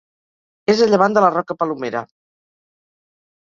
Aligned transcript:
És 0.75 0.81
a 0.85 0.87
llevant 0.93 1.19
de 1.19 1.23
la 1.27 1.31
Roca 1.37 1.59
Palomera. 1.61 2.05